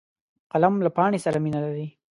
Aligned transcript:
قلم 0.51 0.73
له 0.85 0.89
پاڼې 0.97 1.19
سره 1.25 1.37
مینه 1.43 1.59
لري 1.65 1.87